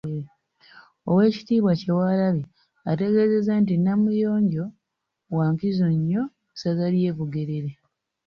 Oweekitiibwa 1.09 1.71
Kyewalabye 1.79 2.49
ategeezezza 2.91 3.53
nti 3.61 3.73
Namuyonjo 3.83 4.65
wa 5.35 5.45
nkizo 5.53 5.87
nnyo 5.95 6.23
mu 6.29 6.53
ssaza 6.55 6.85
ly’e 6.95 7.11
Bugerere. 7.17 7.71